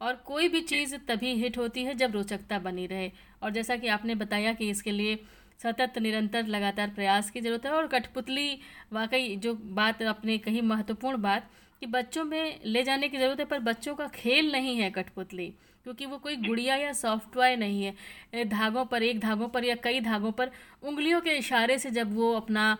[0.00, 3.10] और कोई भी चीज़ तभी हिट होती है जब रोचकता बनी रहे।
[3.42, 5.18] और जैसा कि आपने बताया कि इसके लिए
[5.62, 8.58] सतत निरंतर लगातार प्रयास की ज़रूरत है और कठपुतली
[8.92, 11.50] वाकई जो बात आपने कही महत्वपूर्ण बात
[11.84, 15.46] कि बच्चों में ले जाने की ज़रूरत है, पर बच्चों का खेल नहीं है कठपुतली,
[15.86, 20.00] क्योंकि वो कोई गुड़िया या सॉफ्टवेयर नहीं है। धागों पर, एक धागों पर या कई
[20.00, 20.50] धागों पर
[20.82, 22.76] उंगलियों के इशारे से जब वो अपना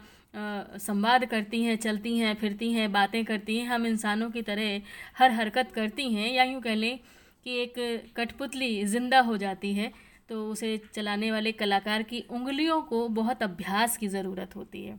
[0.79, 4.81] संवाद करती हैं, चलती हैं, फिरती हैं, बातें करती हैं, हम इंसानों की तरह
[5.19, 6.99] हर हरकत करती हैं, या यूँ कह लें
[7.47, 9.93] कि एक कठपुतली ज़िंदा हो जाती है
[10.29, 14.99] तो उसे चलाने वाले कलाकार की उंगलियों को बहुत अभ्यास की ज़रूरत होती है।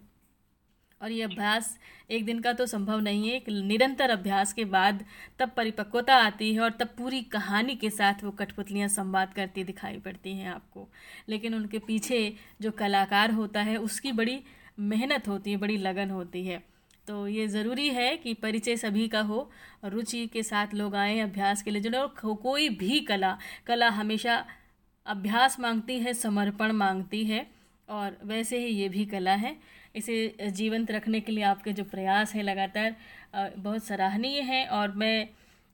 [1.01, 1.77] और ये अभ्यास
[2.09, 5.03] एक दिन का तो संभव नहीं है। एक निरंतर अभ्यास के बाद
[5.39, 9.97] तब परिपक्वता आती है और तब पूरी कहानी के साथ वो कठपुतलियाँ संवाद करती दिखाई
[9.97, 10.87] पड़ती हैं आपको।
[11.29, 14.39] लेकिन उनके पीछे जो कलाकार होता है, उसकी बड़ी
[14.79, 16.63] मेहनत होती है, बड़ी लगन होती है।
[17.07, 19.51] तो ये ज़रूरी है कि परिचय सभी का हो,
[19.85, 24.45] रुचि के साथ लोग आए अभ्यास के लिए। और कोई भी कला कला हमेशा
[25.05, 27.45] अभ्यास मांगती है, समर्पण मांगती है,
[27.89, 29.55] और वैसे ही ये भी कला है।
[29.95, 32.95] इसे जीवंत रखने के लिए आपके जो प्रयास हैं लगातार
[33.35, 35.27] बहुत सराहनीय हैं और मैं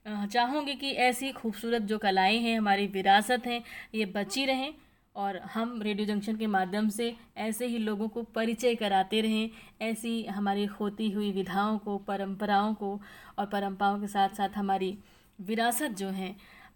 [0.06, 3.62] चाहूँगी कि ऐसी खूबसूरत जो कलाएँ हैं, हमारी विरासत हैं,
[3.96, 4.74] ये बची रहें
[5.16, 9.50] और हम रेडियो जंक्शन के माध्यम से ऐसे ही लोगों को परिचय कराते रहें,
[9.82, 13.00] ऐसी हमारी खोती हुई विधाओं को, परंपराओं को
[13.40, 14.98] और परंपराओं के साथ साथ हमारी
[15.40, 16.36] विरासत जो हैं,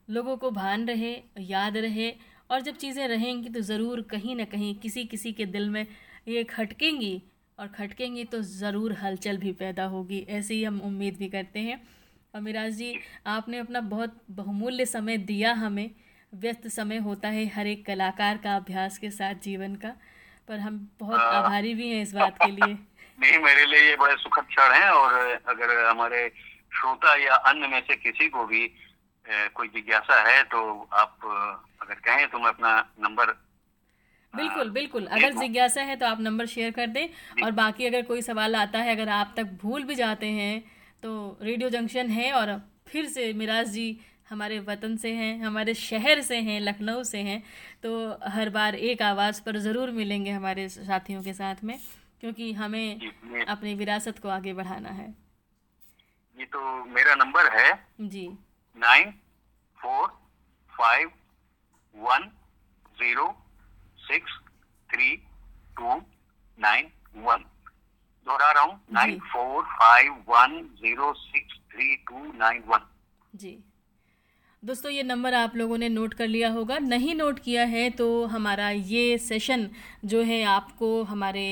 [0.10, 2.14] लोगों को भान रहे, याद रहे
[2.50, 5.86] और जब चीज़ें रहेंगी तो ज़रूर कहीं ना कहीं किसी किसी के दिल में
[6.28, 7.22] ये खटकेंगी
[7.60, 11.82] और खटकेंगी तो ज़रूर हलचल भी पैदा होगी ऐसे ही हम उम्मीद भी करते हैं।
[12.34, 15.90] और मिराज जी आपने अपना बहुत बहुमूल्य समय दिया हमें।
[16.34, 19.94] व्यस्त समय होता है हर एक कलाकार का अभ्यास के साथ जीवन का
[20.48, 22.74] पर हम बहुत आभारी भी हैं इस बात के लिए।
[23.20, 25.14] नहीं मेरे लिए ये बड़े सुखद क्षण है और
[25.48, 26.28] अगर हमारे
[26.72, 28.68] श्रोता या अन्य में से किसी को भी
[29.26, 30.60] कोई जिज्ञासा है तो
[30.94, 31.18] आप
[31.82, 33.32] अगर कहें तो मैं अपना नंबर
[34.36, 37.08] बिल्कुल बिल्कुल। अगर जिज्ञासा है तो आप नंबर शेयर कर दें।
[37.44, 40.64] और बाकी अगर कोई सवाल आता है अगर आप तक भूल भी जाते हैं
[41.04, 43.88] तो रेडियो जंक्शन है और फिर से मिराज जी
[44.30, 47.42] हमारे वतन से हैं हमारे शहर से हैं लखनऊ से हैं
[47.84, 47.92] तो
[48.30, 51.78] हर बार एक आवाज़ पर ज़रूर मिलेंगे हमारे साथियों के साथ में
[52.22, 55.08] क्योंकि हमें अपनी विरासत को आगे बढ़ाना है।
[56.38, 58.26] ये तो मेरा नंबर है जी।
[58.78, 59.12] Nine
[59.80, 60.08] four
[60.74, 61.12] five
[61.96, 62.30] one
[62.98, 63.28] zero
[64.08, 64.40] six
[64.90, 65.16] three
[65.78, 65.96] two
[66.60, 67.46] nine one
[68.28, 72.86] दोहरा रहा हूँ nine four five one zero six three two nine one
[73.34, 73.58] जी।
[74.64, 78.26] दोस्तों ये नंबर आप लोगों ने नोट कर लिया होगा। नहीं नोट किया है तो
[78.26, 79.70] हमारा ये सेशन
[80.06, 81.44] जो है आपको हमारे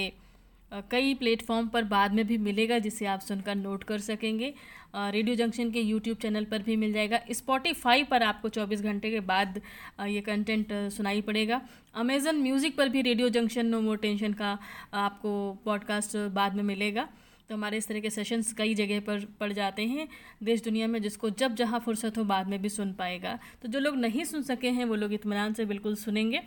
[0.92, 4.54] कई प्लेटफॉर्म पर बाद में भी मिलेगा जिसे आप सुनकर नोट कर सकेंगे।
[4.94, 9.20] रेडियो जंक्शन के यूट्यूब चैनल पर भी मिल जाएगा। स्पॉटिफाई पर आपको 24 घंटे के
[9.22, 9.60] बाद
[10.02, 11.62] ये कंटेंट सुनाई पड़ेगा।
[11.96, 14.58] अमेज़न म्यूज़िक पर भी radio junction, no more tension का
[14.96, 15.32] आपको
[15.66, 17.08] पॉडकास्ट बाद में मिलेगा।
[17.50, 20.08] तो हमारे इस तरह के सेशंस कई जगह पर पड़ जाते हैं
[20.44, 23.80] देश दुनिया में, जिसको जब जहाँ फुर्सत हो बाद में भी सुन पाएगा। तो जो
[23.80, 26.42] लोग नहीं सुन सके हैं, वो लोग इतमान से बिल्कुल सुनेंगे।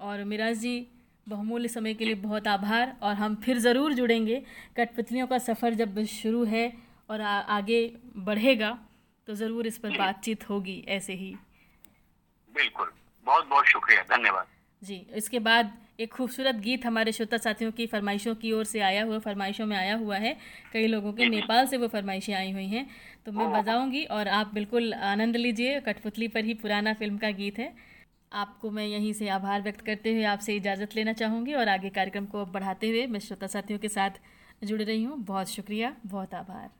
[0.00, 0.86] और मिराज जी,
[1.26, 4.42] बहुमूल्य समय के लिए बहुत आभार और हम फिर ज़रूर जुड़ेंगे।
[4.76, 6.72] कठपुतलियों का सफ़र जब शुरू है
[7.08, 8.78] और आ, आगे बढ़ेगा
[9.28, 11.34] तो ज़रूर इस पर बातचीत होगी ऐसे ही।
[12.54, 12.90] बिल्कुल।
[13.26, 14.46] बहुत बहुत शुक्रिया। धन्यवाद।
[14.82, 19.04] जी इसके बाद एक खूबसूरत गीत हमारे श्रोता साथियों की फरमाइशों की ओर से आया
[19.04, 20.36] हुआ फरमाइशों में आया हुआ है।
[20.72, 22.86] कई लोगों के नेपाल से वो फरमाइशें आई हुई हैं
[23.26, 27.58] तो मैं बजाऊँगी और आप बिल्कुल आनंद लीजिए। कठपुतली पर ही पुराना फ़िल्म का गीत
[27.58, 27.72] है।
[28.32, 32.26] आपको मैं यहीं से आभार व्यक्त करते हुए आपसे इजाज़त लेना चाहूँगी और आगे कार्यक्रम
[32.26, 34.20] को बढ़ाते हुए मैं श्रोता साथियों के साथ
[34.64, 36.70] जुड़ रही हूँ। बहुत शुक्रिया बहुत आभार।